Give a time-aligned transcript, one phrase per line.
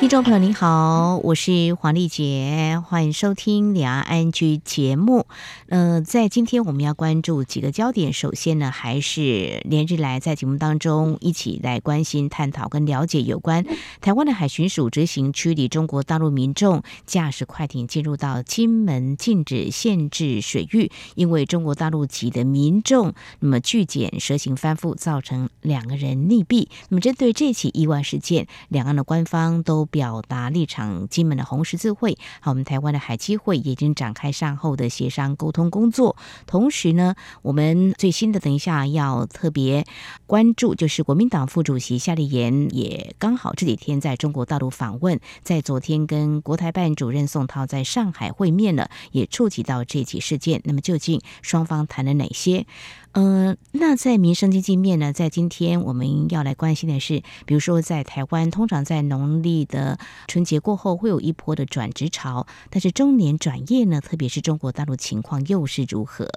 [0.00, 5.26] 听众朋友您好，我是黄丽杰，欢迎收听两岸 ING 节目。
[5.68, 8.10] 呃，在今天我们要关注几个焦点。
[8.10, 13.66] 首先呢，还是连日来在节目当中一起来关心、探讨跟了解有关
[14.00, 26.68] 台湾的海巡署执行驱离中国大陆民众驾驶快艇进入到金门禁止限制水域，因为中国大陆籍的民众那么拒检蛇行翻覆，造成两个人溺毙。
[26.88, 36.16] 那么针对这起意外事件，两岸的官方都表达立场，金门的红十字会，好，我们台湾的海基会已经展开善后的协商沟通工作。
[36.46, 39.84] 同时呢，我们最新的等一下要特别
[40.26, 50.60] 关注，就是国民党副主席夏立言也刚好这几天在中国大陆访问，在昨天跟国台办主任宋涛在上海会面了，也触及到这起事件。
[50.64, 52.66] 那么究竟双方谈了哪些？
[53.12, 66.28] 呃，那在民生经济面呢，在今天我们要来关心的是，比如说在台湾，通常在农历的春节过后会有一波的转职潮，但是中年转业呢，特别是中国大陆情况又是如何？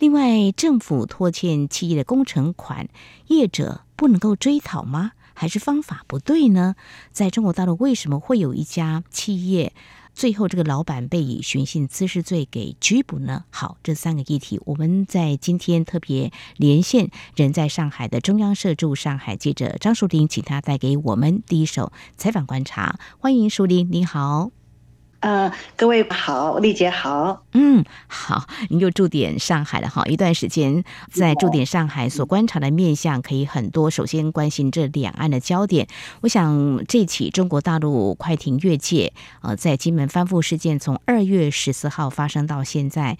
[0.00, 2.88] 另外，政府拖欠企业的工程款，
[3.28, 5.12] 业者不能够追讨吗？
[5.32, 6.74] 还是方法不对呢？
[7.12, 9.72] 在中国大陆，为什么会有一家企业？
[10.16, 13.44] 最后，这个老板被以寻衅滋事罪给拘捕呢？
[13.50, 22.98] 好，这三个议题，我们在今天特别连线人在上海的中央社驻上海记者张淑玲，请他带给我们第一手采访观察。
[23.18, 24.52] 欢迎淑玲，你好。
[25.20, 33.90] 呃，各位好，丽姐好，嗯，好，您就驻点上海了哈，一段时间在驻点上海所观察的面向可以很多。
[33.90, 35.88] 首先关心这两岸的焦点，
[36.20, 43.16] 我想这起中国大陆快艇越界，呃，在金门翻覆事件从二月十四号发生到现在，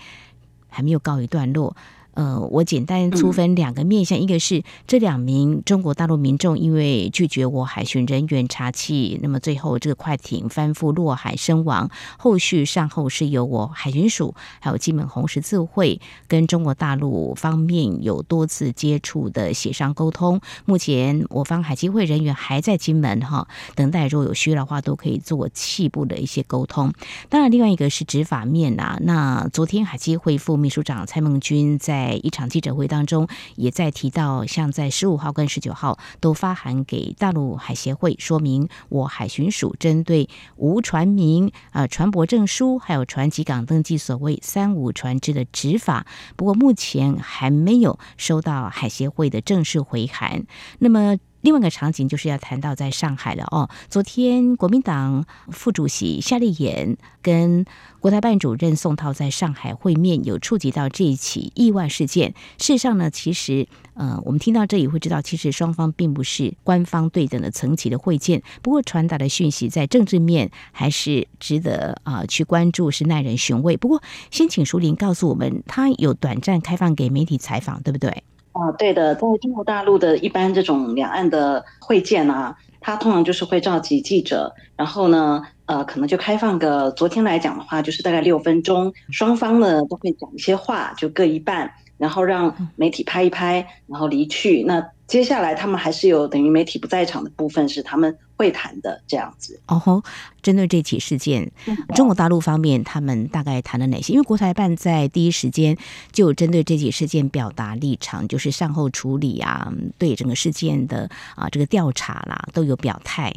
[0.68, 1.76] 还没有告一段落。
[2.16, 11.90] 呃，我简单粗分两个面向，一个是这两名中国大陆民众因为拒绝我海巡人员查气，那么最后这个快艇翻覆落海身亡。
[12.16, 20.40] 后续善后是由我海巡署还有金门红十字会跟中国大陆方面有多次接触的协商沟通。
[20.64, 26.90] 目前我方海基会人员还在金门哈，等待如果有需要的话都可以做气部的一些沟通。
[27.28, 46.06] 当然，另外一个是执法面啊，那昨天海基会副秘书长蔡孟君在在一场记者会当中，也在提到，像在十五号跟十九号都发函给大陆海协会，说明我海巡署针对无船名、啊船舶证书，还有船籍港登记所谓“三无”船只的执法。
[46.36, 50.44] 不过目前还没有收到海协会的正式回函。
[50.78, 51.16] 那么。
[51.42, 53.70] 另外一个场景就是要谈到在上海了哦。
[53.88, 57.64] 昨天国民党副主席夏立言跟
[58.06, 62.34] 国台办主任宋涛在上海会面，有触及到这一起意外事件。
[62.56, 68.44] 事实上呢，其实呃，我们听到这里会知道，其实双方并不是官方对等的层级的会见。
[68.62, 73.76] 不过传达的讯息在政治面还是值得啊、去关注，是耐人寻味。
[73.76, 74.00] 不过
[74.30, 78.22] 先请淑玲告诉我们，他有短暂开放给媒体采访，对不对？
[78.52, 91.70] 啊，对的，在中国大陆的一般这种两岸的会见啊，他通常就是会召集记者，然后呢，呃，可能就开放个，昨天来讲的话，就是大概六分钟，双方呢都会讲一些话，就各一半。
[91.98, 94.62] 然后让媒体拍一拍，然后离去。
[94.64, 99.58] 那接下来他们还是有等于媒体不在场的部分，是他们会谈的这样子。
[99.68, 100.02] 哦吼，
[100.42, 101.50] 针对这起事件，
[101.94, 104.12] 中国大陆方面他们大概谈了哪些？
[104.12, 105.74] 因为国台办在第一时间
[106.12, 113.32] 就针对这起事件表达立场，就是善后处理啊，对整个事件的啊这个调查啦都有表态。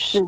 [0.00, 0.24] 是，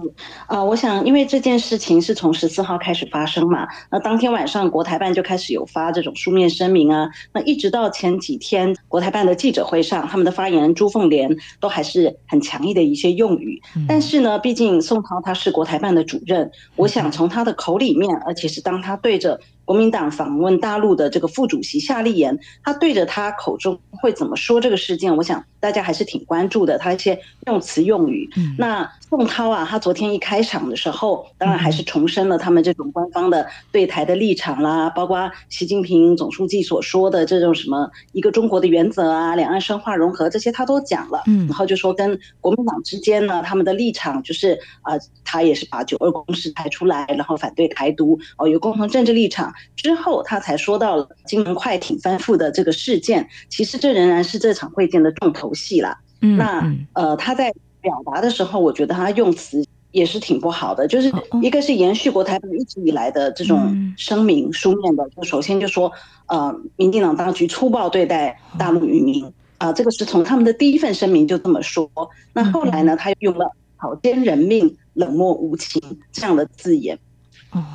[0.48, 13.62] 呃，我想，因为这件事情是从十四号开始发生嘛，那当天晚上国台办就开始有发这种书面声明啊，那一直到前几天国台办的记者会上，他们的发言人朱凤莲都还是很强硬的一些用语。
[13.86, 19.40] 但是呢，毕竟宋涛他是国台办的主任，我想从他的口里面，而且是当他对着。
[19.70, 25.16] 国民党访问大陆的这个副主席夏立言，他对着他口中会怎么说这个事件？
[25.16, 28.28] 我想大家还是挺关注的，他一些用词用语。
[28.36, 41.22] 嗯、那宋涛啊，他昨天一开场的时候，当然还是重申了他们这种官方的对台的立场啦，包括习近平总书记所说的这种什么一个中国的原则啊，两岸深化融合这些他都讲了。
[41.28, 49.54] 嗯，然后就说跟国民党之间呢，他们的立场就是啊、呃，他也是把九二共识抬出来，然后反对台独哦，有共同政治立场。
[49.76, 53.28] 之后，他才说到了金门快艇翻覆的这个事件。
[53.48, 55.98] 其实，这仍然是这场会见的重头戏啦。
[56.20, 61.10] 嗯，那呃，他在表达的时候，我觉得他用词也是挺不好的，就是
[61.42, 65.90] 一个是延续国台办一直以来的这种声明书面的，就首先就说，
[66.26, 71.90] 呃，民进党当局粗暴对待大陆渔民啊，这个是从他们的第一份声明就这么说。
[72.34, 76.98] 那后来呢，他又用了草菅人命、冷漠无情这样的字眼。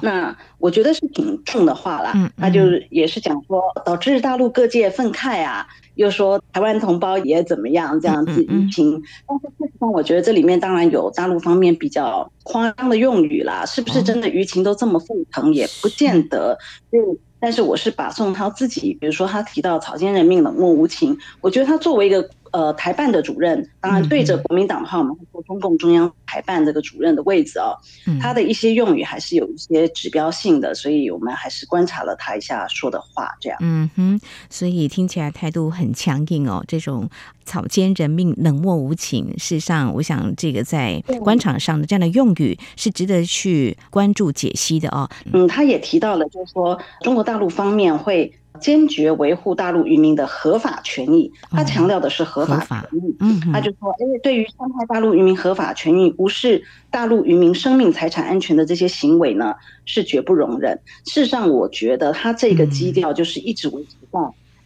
[0.01, 16.57] 那我觉得是挺重的话啦，他就也是讲说导致大陆各界愤慨啊，又说台湾同胞也怎么样这样子舆情，但是事实上我觉得这里面当然有大陆方面比较夸张的用语啦，是不是真的舆情都这么沸腾也不见得。
[16.89, 22.30] 所以，但是我是把宋涛自己，比如说他提到草菅人命、冷漠无情，我觉得他作为一个。
[22.56, 27.75] 呃，台办的主任，当然对着国民党的话，我们会说中共中央台办这个主任的位置哦，
[28.22, 33.57] 他的一些用语还是有一些指标性的，所以我们还是观察了他一下说的话，这样。
[33.60, 34.18] 嗯哼，
[34.50, 37.10] 所以听起来态度很强硬哦，这种
[37.44, 39.34] 草菅人命、冷漠无情。
[39.38, 45.10] 事实上，我想这个在官场上的这样的用语是值得去关注解析的哦。
[45.34, 48.31] 嗯，他也提到了，就是说中国大陆方面会。
[48.56, 53.16] 坚决维护大陆渔民的合法权益，他强调的是合法权益。
[53.19, 59.56] 嗯，他就说，因为对于伤害大陆渔民合法权益、无视大陆渔民生命财产安全的这些行为呢，
[59.86, 60.80] 是绝不容忍。
[61.06, 64.19] 事实上，我觉得他这个基调就是一直维持在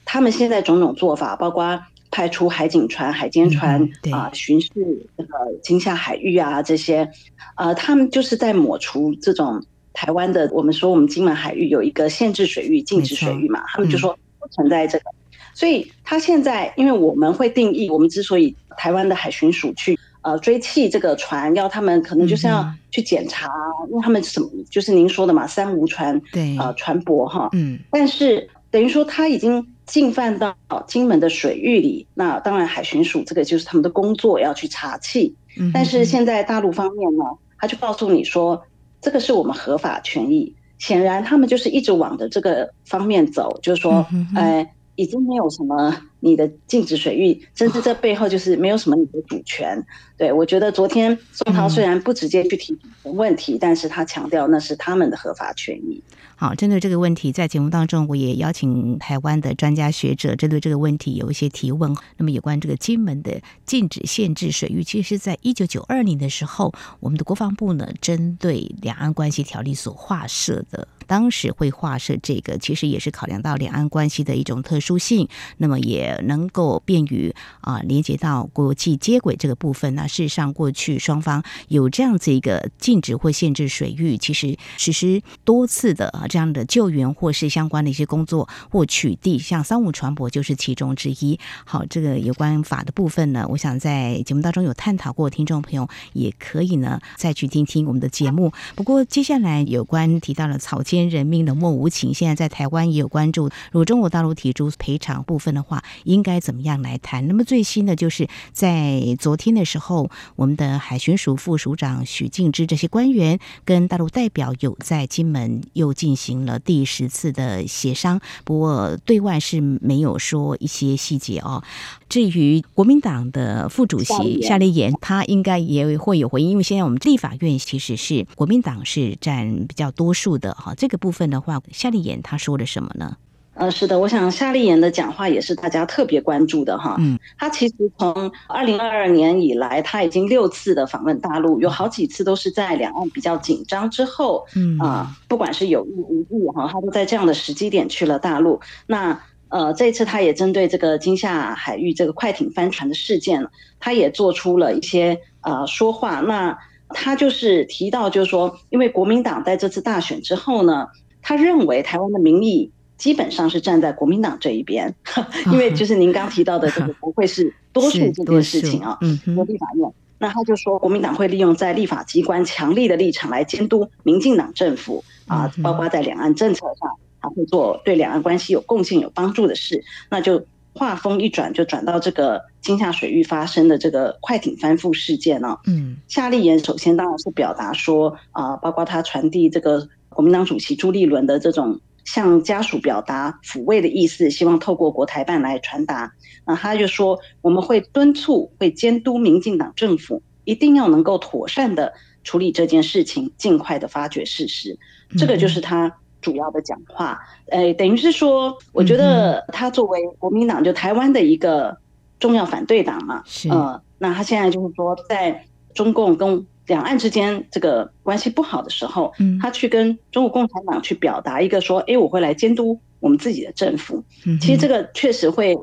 [0.06, 1.80] 他们现在种种做法，包括
[2.12, 4.70] 派出海警船、海监船啊巡视
[5.18, 7.10] 这个金厦海域啊这些，
[7.56, 9.64] 呃，他们就是在抹除这种。
[9.94, 15.06] 台湾的，我们说我们金门海域有一个限制水域、禁止水域嘛，他们就说不存在这个。
[15.54, 23.52] 所以他现在，因为我们会定义，我们之所以台湾的海巡署去呃追弃这个船，要他们可能就是要去检查，
[23.90, 26.56] 因为他们什么就是您说的嘛，三无船对。
[26.58, 30.56] 呃船舶哈，嗯，但是等于说他已经进犯到
[30.88, 35.36] 金门的水域里，那当然海巡署这个就是他们的工作要去查气，
[35.74, 37.26] 但是现在大陆方面呢，
[37.58, 38.64] 他就告诉你说。
[39.01, 44.06] 这个是我们合法权益，显然他们就是一直往着这个方面走，就是说，
[44.36, 49.86] 呃，已经没有什么你的禁止水域，甚至这背后就是没有什么你的主权。
[50.18, 56.01] 对，我觉得昨天宋涛虽然不直接去提问题，但是他强调那是他们的合法权益。
[56.36, 61.94] 好，针对这个问题，在节目当中，我也邀请台湾的专家学者针对这个问题有一些提问。
[62.16, 70.88] 那么，有关这个金门的禁止限制水域，其实是在一九九二年的时候，我们的国防部呢，针对两岸关系条例所划设的。
[71.07, 75.27] 当时会划设这个，其实也是考量到两岸关系的一种特殊性，
[75.57, 79.94] 那么也能够便于啊连接到国际接轨这个部分。
[79.96, 86.26] 那事实上，过去双方有这样子一个禁止或限制水域，其实实施多次的啊。
[86.30, 91.40] 这样的救援或是相关的一些工作或取缔，像三五船舶就是其中之一。
[91.66, 98.54] 好，这个有关法的部分呢，我想在节目当中有探讨过，听众朋友也可以呢再去听听我们的节目。
[98.76, 103.50] 不过接下来有关提到了草菅人命、冷漠无情，现在在台湾也有关注。
[103.72, 107.28] 如果中国大陆提出赔偿部分的话，应该怎么样来谈？
[107.28, 116.19] 那么最新的就是在昨天的时候，我们的海巡署副署长许敬之这些官员跟大陆代表有在金门又进。
[116.19, 121.63] 行了第十次的协商，不过对外是没有说一些细节哦。
[122.10, 130.76] 至于国民党的副主席夏立言，他应该也会有回应，因为现在我们立法院其实是国民党是占比较多数的哈。
[130.76, 133.16] 这个部分的话，夏立言他说了什么呢？
[133.59, 136.95] 呃，是的，我想夏立言的讲话也是大家特别关注的哈。
[136.97, 148.61] 嗯，他其实从二零二二年以来，他已经六次的访问大陆，有好几次都是在两岸比较紧张之后，嗯啊，不管是有意无意哈，他都在这样的时机点去了大陆。
[148.87, 153.45] 那呃，这次他也针对这个金厦海域这个快艇翻船的事件，
[153.81, 156.21] 他也做出了一些呃说话。
[156.21, 160.87] 那他就是提到，就是说，因为国民党在这次大选之后呢，
[161.21, 162.71] 他认为台湾的民意。
[163.00, 164.94] 基本上是站在国民党这一边，
[165.52, 168.98] 因为就是您刚提到的这个不会是 多数这件事情啊。
[169.02, 176.90] 嗯，立法院，那他就说国民党会利用在立法机关强力的立场来监督民进党政府啊，包括在两岸政策上，
[177.22, 179.82] 他会做对两岸关系有贡献、有帮助的事。
[180.10, 185.58] 那就话锋一转，就转到这个金夏水域发生的这个快艇翻覆事件呢。
[185.68, 191.80] 嗯，夏立言首先当然是表达说啊，包括他传递这个国民党主席朱立伦的这种。
[192.09, 196.11] 向家属表达抚慰的意思，希望透过国台办来传达。
[196.44, 204.75] 那他就说，我们会敦促、会监督民进党政府，一定要能够妥善的处理这件事情，尽快的发掘事实。
[205.19, 207.19] 这个就是他主要的讲话。
[207.51, 211.78] 呃，等于是说，我觉得他作为国民党就台湾的一个
[212.19, 224.02] 重要反对党嘛，呃，那他现在就是说，在中共跟两岸之间这个关系不好的时候，嗯，他去跟中国共产党去表达一个说，哎，我会来监督我们自己的政府。
[224.26, 225.57] 嗯，其实这个确实会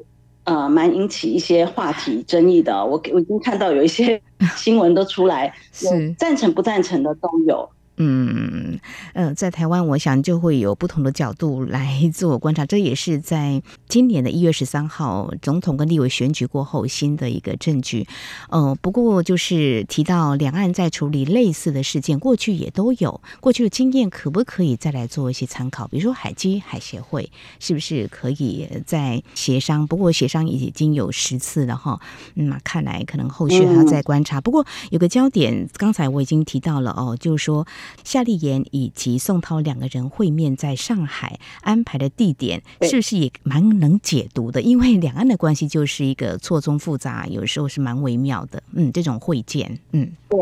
[0.45, 2.85] 呃蛮引起一些话题争议的。
[2.85, 4.21] 我我已经看到有一些
[4.57, 7.71] 新闻都出来， 是赞成不赞成的都有。
[7.99, 8.79] 嗯，
[9.17, 12.67] 呃，在台湾，我想就会有不同的角度来 做观察。
[12.67, 18.07] 这也是在今年的一月十三号，总统跟立委选举过后新的一个证据。
[18.51, 25.89] 呃，不过就是提到两岸在处理类似的事件，过去也都有过去的经验，可不可以再来做一些参考？
[25.89, 29.87] 比如说海基海协会，是不是可以再协商？
[29.87, 31.99] 不过协商已经有十次了哈。
[32.35, 34.43] 嗯，看来可能后续还要再观察。
[34.43, 37.67] 不过有个焦点，刚才我已经提到了哦，就是说。
[38.05, 44.61] 夏立言以及宋涛两个人会面在上海安排的地点，是不是也蛮能解读的？
[44.61, 48.63] 因为两岸的关系就是一个错综复杂，有时候是蛮微妙的。
[48.73, 50.39] 嗯，这种会见，嗯，对，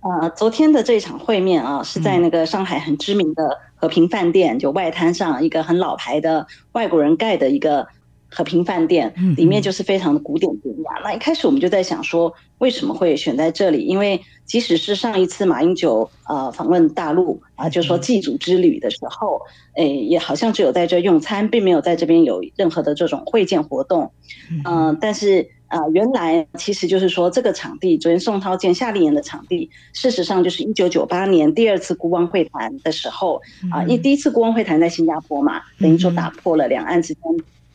[0.00, 7.86] 呃，昨天的这场会面啊，是在那个上海很知名的和平饭店，就外滩上一个很老牌的外国人盖的一个。
[8.28, 11.00] 和平饭店里面就是非常的古典典雅。
[11.02, 13.84] 那一开始我们就在想说，为什么会选在这里？
[13.84, 19.40] 因为即使是上一次马英九呃访问大陆啊，就说祭祖之旅的时候，
[19.74, 24.10] 诶，也好像只有在这用餐，并没有在这边有任何的这种会见活动。
[24.64, 33.40] 嗯，但是啊，原来其实就是说这个场地，昨天宋涛建夏令营的场地，事实上就是一九九八年第二次孤汪会谈的时候
[33.72, 37.22] 啊，因为第一次孤汪会谈在新加坡嘛，等于说打破了两岸之间。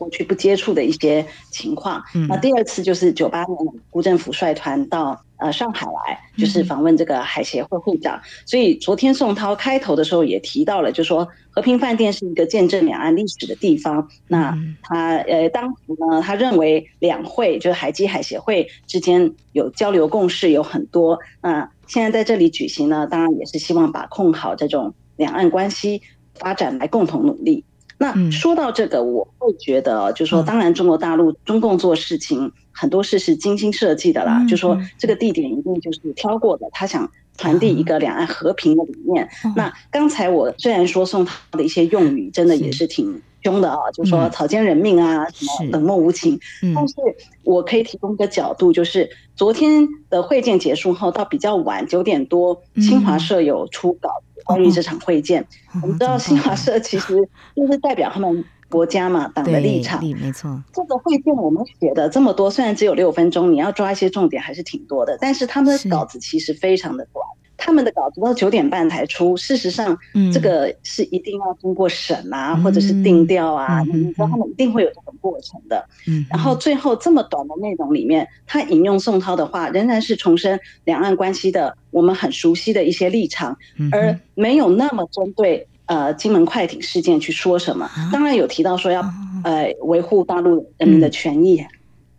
[0.02, 3.58] 过去不接触的一些情况，那第二次就是九八年，
[3.92, 8.20] 辜政府率团到呃上海来，就是访问这个海协会会长。
[8.48, 14.10] 所以昨天宋涛开头的时候也提到了，就说和平饭店是一个见证两岸历史的地方。
[14.28, 21.20] 那他呃当时呢，他认为两会就是海基海协会之间有交流共识有很多。
[21.44, 26.02] 那现在在这里举行呢，当然也是希望把控好这种两岸关系
[26.34, 27.64] 发展来共同努力。
[28.02, 34.44] 那说到这个，我会觉得，就是说，当然，中国大陆中共做事情很多事是精心设计的啦。
[34.50, 39.30] 就说，这个地点一定就是挑过的，他想传递一个两岸和平的理念。
[39.56, 46.40] 那刚才我虽然说宋涛的一些用语真的也是挺凶的啊，就是说草菅人命啊，什么冷漠无情。
[46.76, 46.96] 但是
[47.44, 54.10] 我可以提供一个角度，就是昨天的会见结束后到比较晚九点多，新华社有出稿。
[54.44, 55.46] 关于这场会见，
[55.84, 60.04] 我们知道新华社 其实就是代表他们国家嘛，党的立场。
[60.04, 67.24] 没错，这个会见我们写的这么多，虽然只有六分钟，你要抓一些重点还是挺多的，但是他们的稿子其实非常的短。
[67.64, 69.96] 他们的稿子到九点半才出，事实上，
[70.34, 75.88] 这个是一定要经过审啊，嗯、或者是定调啊，你知道他们一定会有这种过程的。
[76.08, 83.56] 嗯，然后最后这么短的内容里面，他引用宋涛的话，仍然是重申两岸关系的我们很熟悉的一些立场，
[83.92, 87.90] 而没有那么针对呃金门快艇事件去说什么。
[88.14, 89.02] 当然有提到说要
[89.44, 91.66] 呃维护大陆人民的权益，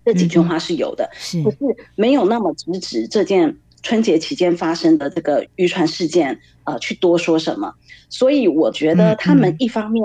[0.04, 1.08] 这几句话是有的，
[1.44, 1.58] 可是
[1.94, 3.56] 没有那么直指这件。
[3.84, 7.74] 春节期间发生的这个渔船事件，呃，去多说什么？
[8.08, 10.04] 所以我觉得他们一方面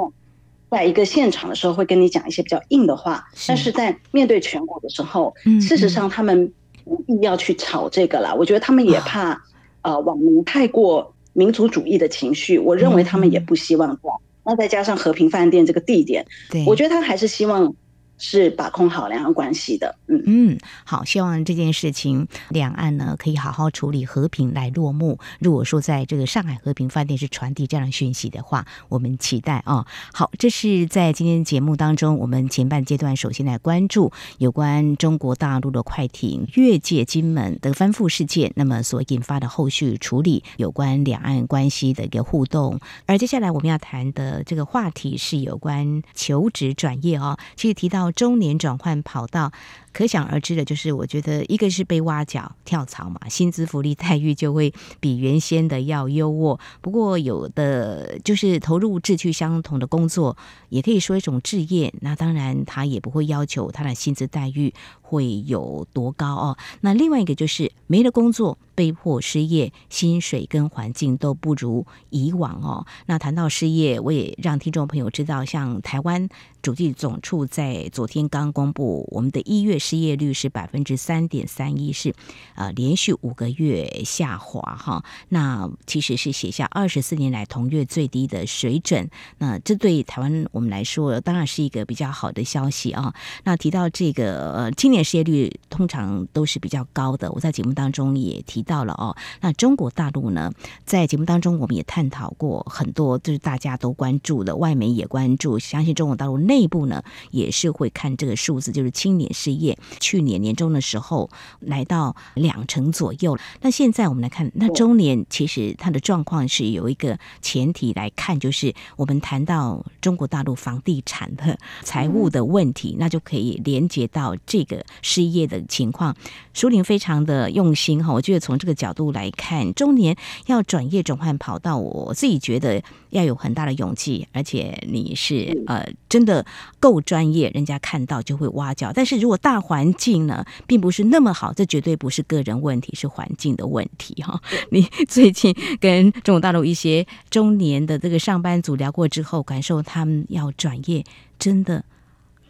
[0.72, 5.32] 在一个现场的时候会跟你讲一些比较硬的话，但是在面对全国的时候，
[5.62, 6.52] 事实上他们
[6.86, 8.34] 不必要去吵这个啦。
[8.34, 9.40] 我觉得他们也怕
[9.84, 14.18] 呃网民太过民族主义的情绪，我认为他们也不希望这样。
[14.44, 16.26] 那再加上和平饭店这个地点，
[16.66, 17.76] 我觉得他还是希望。
[18.18, 25.20] 是把控好两岸关系的，嗯嗯，好，希望这件事情两岸呢可以好好处理，和平来落幕。
[25.40, 29.86] 如果说在这个上海和平饭店是传递这样的讯息的话，我们期待啊。
[30.12, 42.80] 好，这是在今天节目当中，我们前半阶段首先来关注有关中国大陆的快艇越界金门的翻覆事件，那么所引发的后续处理，有关两岸关系的一个互动。
[43.06, 48.07] 而接下来我们要谈的这个话题是有关求职转业哦，其实提到。
[48.12, 49.52] 中年转换跑道，
[49.94, 56.60] 可想而知的就是，我觉得一个是被挖角跳槽嘛，薪资福利待遇就会比原先的要优渥。
[56.82, 60.38] 不过有的就是投入志趣相同的工作，
[60.70, 61.92] 也可以说一种置业。
[62.02, 66.58] 那当然他也不会要求他的薪资待遇会有多高哦。
[66.82, 72.86] 那另外一个就是没了工作，被迫失业，薪水跟环境都不如以往哦。
[73.08, 76.30] 那谈到失业，我也让听众朋友知道，像台湾
[76.62, 82.14] 主计总处在昨天刚公布我们的一月失业率是百分之三点三一，是
[82.56, 85.04] 呃连续五个月下滑哈。
[85.30, 89.10] 那其实是写下二十四年来同月最低的水准。
[89.38, 93.14] 那这对台湾我们来说，当然是一个比较好的消息啊。
[93.44, 99.16] 那提到这个呃青年失业率通常都是比较高的，我在节目当中也提到了哦。
[99.42, 100.54] 那中国大陆呢，
[100.86, 109.67] 在节目当中我们也探讨过很多，就是大家都关注的，外媒也关注，相信中国大陆内部呢也是会看这个数字，就是青年失业，
[110.00, 113.38] 去年年中的时候来到两成左右。
[113.62, 126.16] 那现在我们来看，那中年其实它的状况是有一个前提来看，就是我们谈到中国大陆房地产的财务的问题，那就可以连接到这个失业的情况。
[126.54, 130.16] 淑铃非常的用心哈，我觉得从这个角度来看，中年
[130.48, 136.46] 要转业转换跑道，我自己觉得要有很大的勇气，而且你是呃真的
[136.80, 138.92] 够专业，人家看到就会挖角。
[138.94, 144.42] 但是如果大环境呢，并不是那么好，这绝对不是个人问题，是环境的问题哈。
[144.70, 151.04] 你最近跟中国大陆一些中年的这个上班族聊过之后，感受他们要转业
[151.40, 151.84] 真的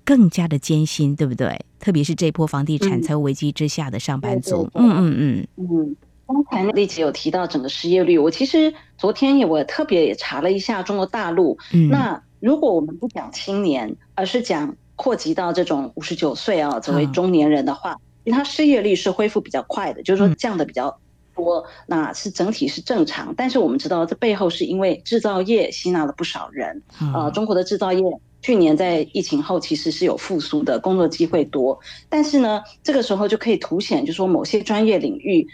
[0.04, 1.66] 更加的艰辛，对不对？
[1.80, 5.96] 特别是这波房地产财务危机之下的上班族，嗯嗯嗯嗯。
[6.28, 11.58] 刚才丽姐有提到整个失业率，我其实昨天也我特别也查了一下中国大陆。
[11.72, 21.00] 嗯，那如果我们不讲青年，而是讲扩及到这种五十九岁啊，作为中年人的话，因为他失业率是恢复比较快的，就是说降的比较
[21.34, 23.34] 多，那是整体是正常。
[23.38, 26.82] 但是我们知道这背后是因为制造业吸纳了不少人。
[27.14, 28.04] 呃，中国的制造业
[28.42, 31.80] 去年在疫情后其实是有复苏的，工作机会多。
[32.10, 35.48] 但是呢，这个时候就可以凸显，就是说某些专业领域。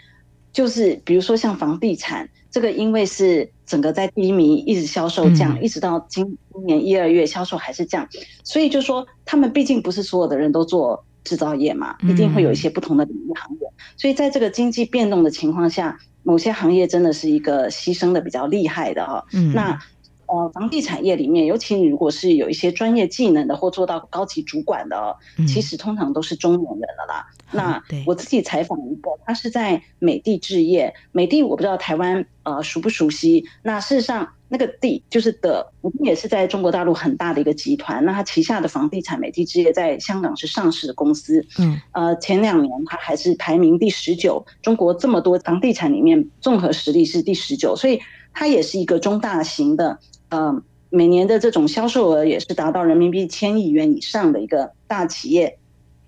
[0.52, 8.08] 就是比如说像房地产这个，因为是整个在低迷，一直销售降，一直到今今年一二月销售还是降，
[8.44, 19.24] 所以就说他们毕竟不是所有的人都做制造业嘛，一定会有一些不同的领域行业，所以在这个经济变动的情况下，某些行业真的是一个牺牲的比较厉害的哈。
[19.52, 19.78] 那
[20.26, 25.14] 呃，房地产业里面，尤其你如果是有一些专业技能的或做到高级主管的，
[25.46, 27.26] 其实通常都是中年人了啦。
[27.52, 30.94] 那我自己采访一个，他是在美的置业。
[31.12, 33.44] 美的我不知道台湾呃熟不熟悉。
[33.62, 38.04] 那事实上，那个地就是的，我们也是在中国大陆很大的一个集团。
[38.04, 41.44] 那他旗下的房地产美的置业在香港是上市的公司。
[41.58, 48.00] 嗯，呃，前两年他还是排名第十九，中国这么多房地产里面综合实力是第十九，所以
[48.32, 55.58] 它也是一个中大型的，呃，每年的这种销售额也是达到人民币千亿元以上的一个大企业。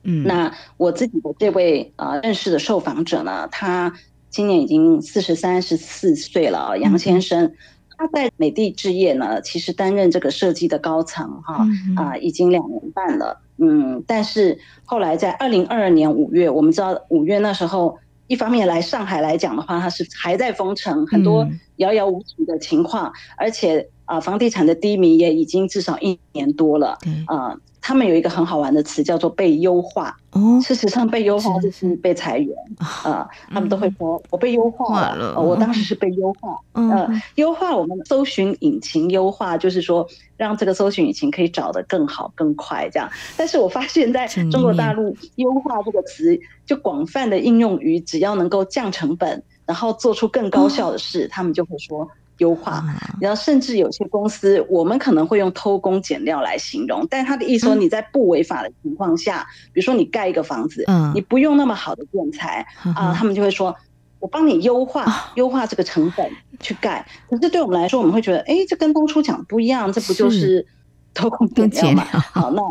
[0.05, 3.93] 嗯，那我自己的这位呃认识的受访者呢，他
[4.31, 7.53] 今年已经四十三、十四岁了，杨先生，
[7.99, 13.41] 他在美的置业呢，其实担任这个设计的高层哈啊，已经两年半了。
[13.59, 27.57] 嗯，但是后来在二零二二年五月，我们知道五月那时候，一方面来上海来讲的话，它是还在封城，很多遥遥无期的情况，而且啊，房地产的低迷也已经至少一年多了，啊。
[27.87, 30.19] 他们有一个很好玩的词，叫做被优化。
[30.33, 33.29] 哦，事实上被优化就是被裁员啊、呃。
[33.55, 35.35] 他们都会说：“我被优化了。
[35.37, 36.59] 呃”我当时是被优化。
[36.73, 40.05] 呃，优化我们搜寻引擎优化，就是说
[40.37, 43.09] 让这个搜寻引擎可以找得更好、更快这样。
[43.37, 52.09] 但是我发现在中国大陆，“优化”这个词就广泛的应用于只要能够降成本，然后做出更高效的事，他们就会说。
[52.39, 52.85] 优化，
[53.21, 63.75] 然后甚至有些公司，我们可能会用偷工减料来形容，但他的意思说，你在不违法的情况下，比如说你盖一个房子，你不用那么好的建材啊，他们就会说，
[64.21, 67.07] 我帮你优化，优化这个成本去盖。
[67.31, 70.67] 可是对我们来说，我们会觉得，哎，这跟当初讲不一样，这不就是
[71.15, 72.05] 偷工减料嘛？
[72.05, 72.63] 好，那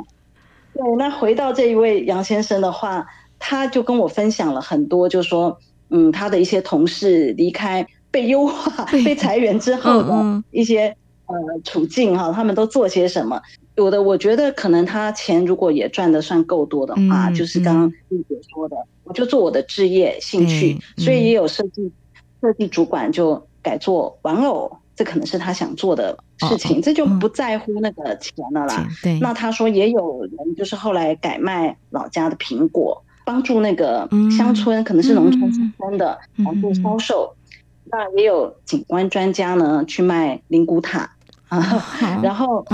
[0.74, 3.08] 对，那回到这一位杨先生的话，
[3.40, 5.58] 他就跟我分享了很多，就是说，
[5.90, 7.88] 嗯，他的一些同事离开。
[8.16, 13.42] 被优化、 被裁员之后的一些呃处境哈，他们都做些什么？
[13.76, 21.92] 有的我觉得可能他钱如果也赚的算够多的话，就是刚刚丽姐说的，我就做我的职业兴趣，所以也有设计
[22.40, 28.88] 设计主管就改做玩偶，这可能是他想做的事情，这就不在乎那个钱了啦。
[29.04, 37.36] 对，那他说也有人就是后来改卖老家的苹果，帮助那个乡村，可能是农村出身的，来做销售。
[37.86, 41.12] 那也有景观专家呢，去卖灵骨塔。
[41.48, 41.62] 啊，
[42.24, 42.66] 然后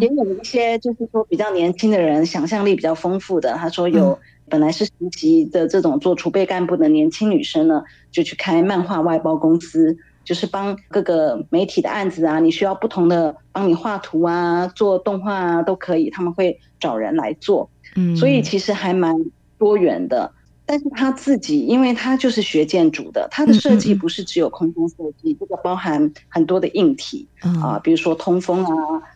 [0.00, 19.16] 也有一些就是说比较年轻的人，想象力比较丰富的，他说有本来是实习的这种做储备干部的年轻女生呢，就去开漫画外包公司，就是帮各个媒体的案子啊，你需要不同的帮你画图啊，做动画啊都可以，他们会找人来做，嗯，所以其实还蛮
[19.56, 20.32] 多元的。
[20.68, 28.72] 但是他自己，因为他就是学建筑的，他的设计不是只有空间设计，嗯、这个包含很多的硬体、嗯、啊，比如说通风啊、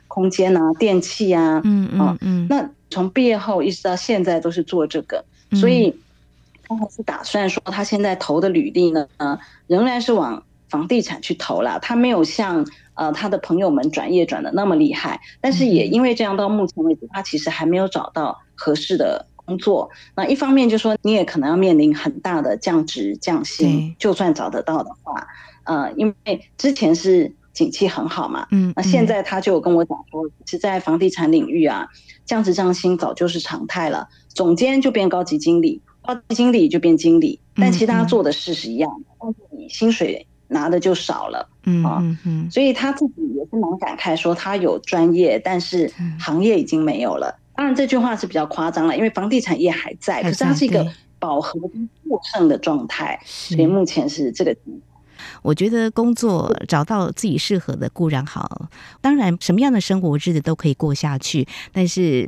[0.06, 2.46] 空间啊、电器啊，嗯嗯嗯。
[2.48, 5.92] 那从毕业后一直到现在都是做这个，嗯、所以
[6.62, 9.08] 他还是打算说，他现在投的履历呢，
[9.66, 11.80] 仍然是往房地产去投了。
[11.80, 19.26] 他没有像呃他的朋友们转业转的那么厉害，但是也因为这样，到目前为止，他其实还没有找到合适的。
[19.50, 25.26] 工作，那一方面就是说，你也可能要面临很大的降职降薪，就算找得到的话，
[25.64, 31.88] 呃，因为之前是景气很好嘛，嗯，那现在他就跟我讲说，是在房地产领域啊，
[32.24, 47.39] 降职降薪早就是常态了，总监就变高级经理，高级经理就变经理，但其他做的事是一样的，但是你薪水拿的就少了，嗯嗯嗯，所以他自己也是蛮感慨说，他有专业，但是行业已经没有了。
[47.60, 54.56] 当然这句话是比较夸张了，因为房地产业还在，可是它是一个饱和跟过剩的状态，所以目前是这个。
[55.42, 58.70] 我觉得工作找到自己适合的固然好，
[59.02, 62.26] 当然什么样的生活日子都可以过下去，但是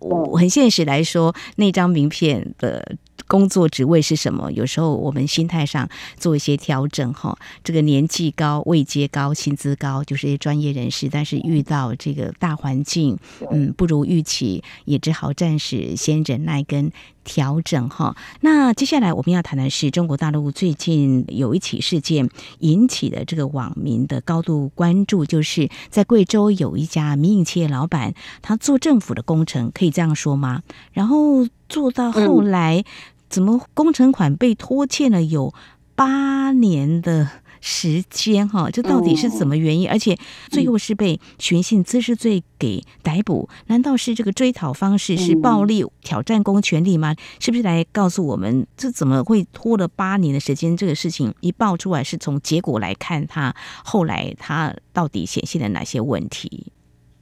[0.00, 2.96] 我很现实来说，那张名片的。
[3.32, 4.52] 工作职位是什么？
[4.52, 7.34] 有时候我们心态上做一些调整哈。
[7.64, 11.08] 这个年纪高、位阶高、薪资高，就是一些专业人士。
[11.08, 13.16] 但是遇到这个大环境，
[13.50, 16.92] 嗯，不如预期，也只好暂时先忍耐跟
[17.24, 18.14] 调整哈。
[18.42, 30.62] 那接下来我们要谈的是中国大陆最近有一起事件引起的这个网民的高度关注，就是在贵州有一家民营企业老板，他做政府的工程，可以这样说吗？
[30.92, 32.84] 然后做到后来。
[33.32, 35.54] 怎么工程款被拖欠了有
[35.94, 37.30] 八年的
[37.62, 38.46] 时间？
[38.46, 39.88] 哈，这到底是怎么原因？
[39.88, 40.18] 而且
[40.50, 43.48] 最后是被寻衅滋事罪给逮捕？
[43.68, 47.16] 难道是这个追讨方式是暴力挑战公权力吗？
[47.40, 50.76] 是不是来告诉我们，这怎么会拖了八年的时间？
[50.76, 56.70] 这个事情一爆出来，是从结果来看，他后来他到底显现了哪些问题？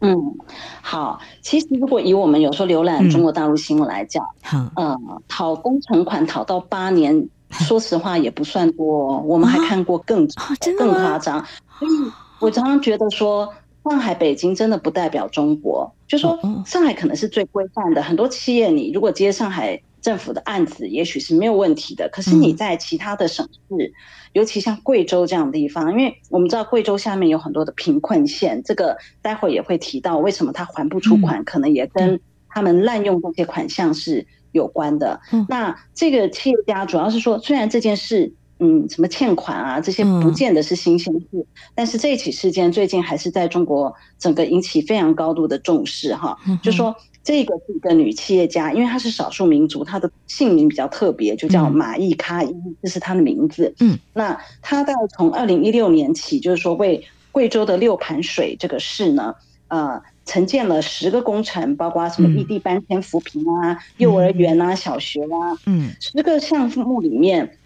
[0.01, 0.35] 嗯，
[0.83, 1.21] 好。
[1.43, 9.19] 其实如果以我们有时候浏览中国大陆新闻来讲，嗯，呃，讨工程款讨到八年，说实话也不算多。
[9.21, 11.45] 我们还看过更、啊、更夸张。
[11.79, 11.91] 所以
[12.41, 13.53] 我常常觉得说，
[13.85, 15.93] 上海、北京真的不代表中国。
[16.09, 22.09] 就说上海可能是最规范的，很多企业你如果接上海政府的案子，也许是没有问题的。
[22.13, 23.93] 可是你在其他的省市。
[24.33, 35.21] 尤其像贵州这样的地方，因为我们知道贵州下面有很多的贫困县，这个待会儿也会提到为什么他还不出款，可能也跟他们滥用这些款项是有关的。
[35.49, 46.95] 那这个企业家主要是说，虽然这件事，嗯，什么欠款啊这些不见得是新鲜事，但是这一起事件最近还是在中国整个引起非常高度的重视哈，就说。
[47.23, 53.75] 这个是一个女企业家，因为她是少数民族，她的姓名比较特别，就叫马易卡伊，这是她的名字。
[53.81, 59.35] 嗯，那她大概从二零一六年起，就是说为贵州的六盘水这个市呢，
[59.69, 67.59] 呃，承建了十个工程，包括什么异地搬迁扶贫啊、幼儿园啊、小学啊，嗯，十个项目里面，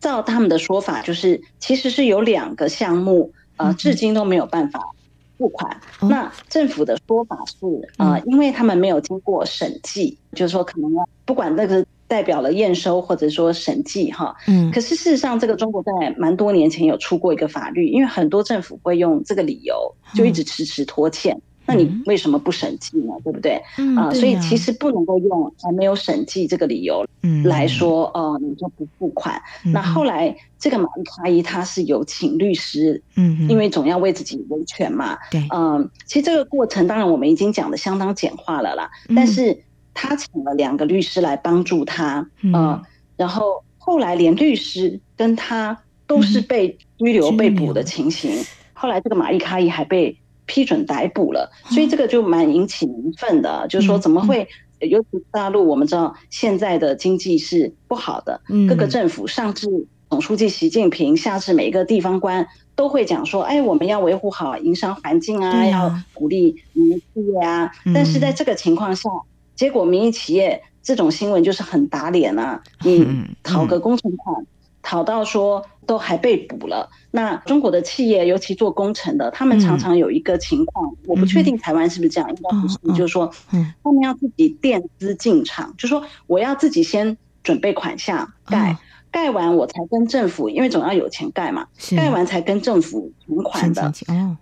[0.00, 4.80] 照他们的说法，就是其实是有两个项目，呃，至今都没有办法。
[5.42, 7.56] 付款，那政府的说法是
[7.96, 19.74] 啊、呃，因为他们没有经过审计，就是说可能要不管那个代表了验收或者说审计哈，嗯，可是事实上这个中国在蛮多年前有出过一个法律，因为很多政府会用这个理由
[20.14, 21.40] 就一直迟迟拖欠。
[21.72, 23.14] 那你为什么不审计呢？
[23.24, 23.60] 对不对？
[23.78, 27.06] 嗯、呃，所以其实不能够用还没有审计这个理由
[27.44, 29.40] 来说，呃，你就不付款。
[29.64, 35.16] 嗯、那后来这个马丽卡伊他是有请律师，嗯，因为总要为自己维权嘛。
[35.30, 38.90] 对，嗯、呃，其实这个过程当然我们已经讲的相当简化了啦。
[39.08, 39.62] 嗯、但是
[39.94, 42.82] 他请了两个律师来帮助他，嗯、呃，
[43.16, 48.32] 然后后来连律师跟他都是被拘留、被捕的情形。
[48.34, 50.16] 嗯、后来这个马伊卡伊还被。
[50.52, 53.66] 批准逮捕了，所以这个就蛮引起民愤的。
[53.68, 54.46] 就是说，怎么会？
[54.80, 58.38] 尤其大陆，我们知道现在的经济是不好的，
[58.68, 59.66] 各个政府上至
[60.10, 69.08] 总书记习近平，下至每一个地方官，都会讲说：“哎，我们要维护好营商环境啊，要鼓励民营企业啊。”但是在这个情况下，
[69.54, 72.60] 结果民营企业这种新闻就是很打脸啊！
[72.84, 73.06] 你
[73.42, 74.44] 讨个工程款。
[74.84, 88.76] 讨到说都还被捕了，那中国的企业，尤其做工程的，他们常常有一个情况，嗯、我不确定台湾是不是这样，嗯、应该不是，嗯、就是说，嗯，他们要自己垫资进场，就是说我要自己先准备款项盖，
[89.10, 91.66] 盖、嗯、完我才跟政府，因为总要有钱盖嘛，
[91.96, 93.92] 盖完才跟政府存款的，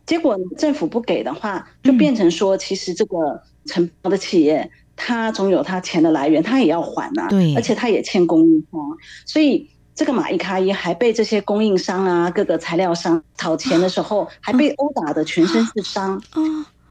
[0.07, 4.70] 结果政府不给的话，就变成说，其实这个承包的企业。
[5.03, 7.29] 他总有他钱的来源，他也要还呐、啊。
[7.31, 8.79] 对，而且他也欠供应商，
[9.24, 16.16] 所以这个马伊卡伊还被这些供应商啊、各个材料商讨钱的时候，还被殴打的全身是伤。
[16.31, 16.40] 啊，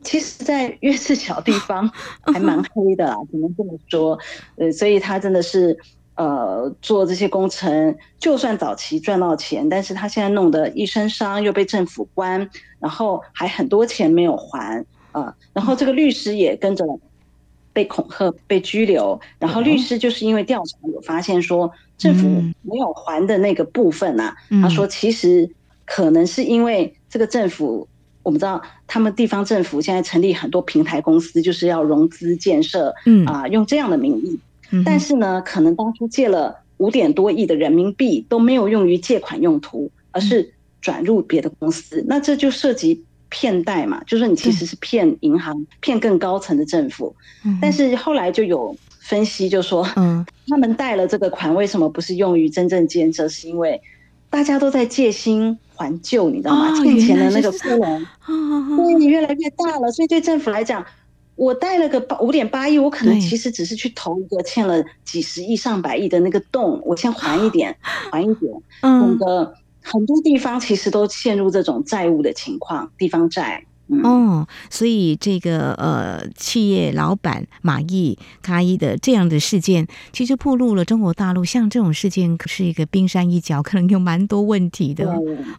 [0.04, 1.90] 其实，在越是小地方，
[2.34, 4.18] 还蛮黑的啦，只能这么说。
[4.58, 5.78] 呃，所以他真的是。
[6.16, 16.84] 呃，做这些工程，就算早期赚到钱，但是他现在弄得一身伤，又被政府关，然后还很多钱没有还啊、呃，然后这个律师也跟着
[17.80, 22.28] 被恐吓、被拘留，然后律师就是因为调查有发现说政府
[22.62, 25.50] 没有还的那个部分呐、啊，他说其实
[25.86, 27.88] 可能是因为这个政府，
[28.22, 33.26] 我们知道他们地方政府现在成立很多平台公司，就是要融资建设，嗯。
[33.26, 34.38] 啊，用这样的名义。
[34.84, 42.04] 但是呢，可能当初借了五点多亿的人民币都没有用于借款用途，而是转入别的公司。
[42.10, 47.16] 那这就涉及骗贷嘛，就是你其实是骗银行、骗更高层的政府。
[47.62, 49.84] 但是后来就有分析就说，
[50.48, 53.28] 他们贷了这个款，为什么不是用于真正建设？
[53.30, 53.82] 是因为
[54.30, 56.76] 大家都在借新还旧，你知道吗？
[56.84, 58.06] 欠钱的那个窟窿，
[58.98, 60.86] 对，越来越大了，所以对政府来讲。
[61.36, 68.54] 我贷了个八五点八亿，我可能其实只是去投一个欠了几十亿、上百亿的那个洞，我先还一点， 还一点。
[68.82, 69.56] 嗯，的
[69.92, 73.66] 很多地方其实都陷入这种债务的情况，地方债。
[73.92, 85.12] 嗯、哦，所以这个呃，企业老板马毅卡伊的这样的事件，其实暴露了中国大陆像这种事件可是一个冰山一角，可能有蛮多问题的。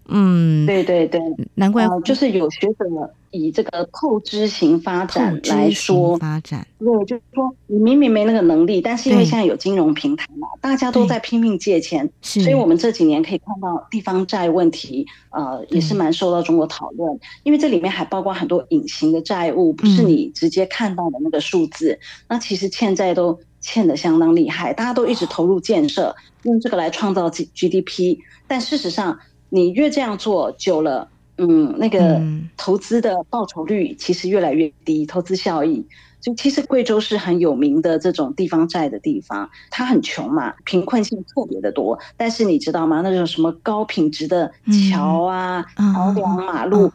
[0.06, 1.20] 嗯，对对对，
[1.56, 2.84] 难怪、呃、就是有学者
[3.30, 21.98] 以这个透支型发展来说发展，对，就是说你明明没那个能力，但是因为现在有金融平台嘛，大家都在拼命借钱，所以我们这几年可以看到地方债问题，呃，也是蛮受到中国讨论，因为这里面还包括很多隐形的债务，不是你直接看到的那个数字，嗯、
[22.30, 31.08] 那其实欠债都欠的相当厉害，大家都一直投入建设，用这个来创造 G G D P，但事实上你越这样做久了。
[31.42, 32.20] 嗯，那个
[32.58, 35.86] 投资的报酬率其实越来越低，投资效益。
[36.20, 41.98] 就其实贵州是很有名的这种地方债的地方，它很穷嘛，贫困性特别的多。
[42.18, 43.00] 但是你知道吗？
[43.00, 44.52] 那种什么高品质的
[44.92, 46.92] 桥啊、桥梁、马路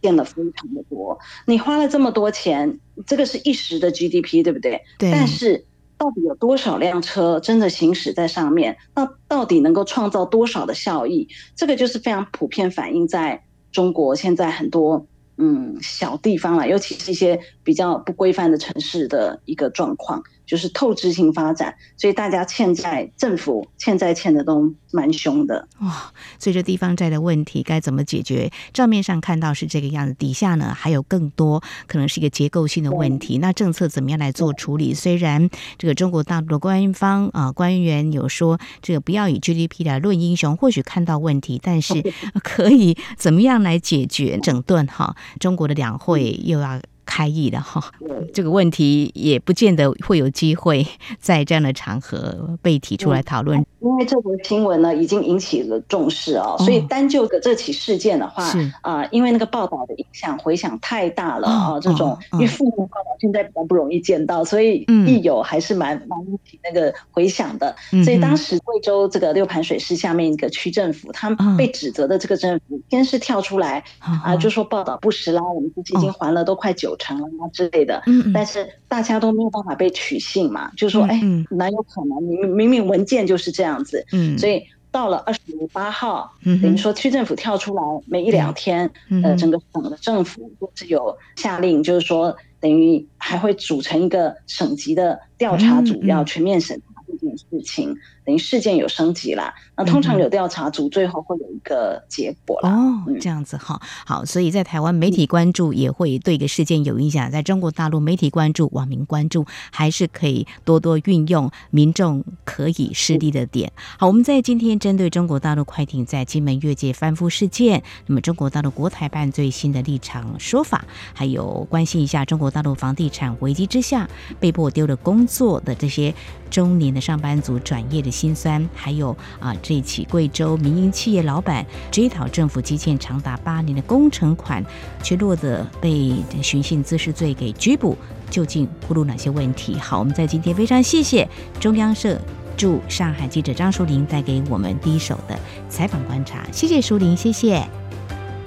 [0.00, 1.18] 建了非常的多。
[1.44, 4.80] 你花了这么多钱，这个是一时的 GDP，对不对？
[4.98, 5.10] 对。
[5.10, 5.66] 但是
[5.98, 8.78] 到底有多少辆车真的行驶在上面？
[8.94, 11.28] 那到底能够创造多少的效益？
[11.54, 13.44] 这个就是非常普遍反映在。
[13.72, 15.06] 中国现在很多
[15.38, 20.22] 嗯小地方了，尤其是一些比较不规范的城市的一个状况。
[20.52, 26.12] 就是透支性发展，所以大家欠债，政府欠债欠的都蛮凶的哇。
[26.38, 28.52] 所以这地方债的问题该怎么解决？
[28.74, 33.38] 账面上看到是这个样子，底下呢还有更多可能是一个结构性的问题。
[33.38, 34.92] 那政策怎么样来做处理？
[34.92, 41.94] 虽然这个中国大陆的官方啊官员有说，这个不要以 GDP 来论英雄，或许看到问题，但是
[42.44, 45.16] 可以怎么样来解决整顿哈？
[45.40, 46.78] 中国的两会又要。
[47.12, 47.92] 开议的哈，
[48.32, 50.86] 这个问题也不见得会有机会
[51.20, 53.62] 在这样的场合被提出来讨论。
[53.80, 58.44] 因为这则新闻呢，已经引起了重视哦，所以单就个这起事件的话，
[58.80, 67.74] 啊、呃，因为那个报道的影响回响太大了啊、哦，这种因为负面报道现在比较不容易见到，所以一有还是蛮蛮引起那个回响的。
[68.04, 78.02] 所以当时贵州这个六盘水市下面一个区政府，他们被指责的这个政府，先是跳出来啊，就说报道不实啦，我们自己已经还了都快九成了啊之类的。
[78.32, 82.22] 但是大家都没有办法被取信嘛，就说哎，哪有可能？
[82.22, 83.72] 明明明文件就是这样。
[83.84, 84.62] 子，嗯，所以
[84.92, 85.40] 到了二十
[85.72, 97.96] 八号，嗯，等于说区政府跳出来没一两天，嗯，呃，整个省的政府都是有下令，就是说等于还会组成一个省级的调查组，要全面审查这件事情。
[98.24, 102.68] 等于事件有升级啦，那通常有调查组，最后会有一个结果了。
[102.68, 113.72] 哦，这样子哈，好，所以在台湾媒体关注也会对一个事件有影响，在中国大陆媒体关注、网民关注，还是可以多多运用民众可以施力的点。
[113.98, 124.08] 好，我们在今天针对中国大陆快艇在金门越界翻覆事件，那么中国大陆国台办最新的立场说法，还有关心一下中国大陆房地产危机之下
[124.38, 126.14] 被迫丢了工作的这些
[126.48, 128.11] 中年的上班族转业的。
[128.12, 134.62] 心酸，还有啊，这起贵州民营企业老板追讨政府积欠长达八年的工程款，
[135.02, 137.96] 却落得被寻衅滋事罪给拘捕，
[138.30, 139.74] 究竟暴露哪些问题？
[139.76, 141.26] 好，我们在今天非常谢谢
[141.58, 142.20] 中央社
[142.56, 147.66] 驻上海记者张淑玲带给我们第一手的采访观察，谢谢淑玲，谢谢，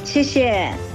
[0.04, 0.95] 谢谢。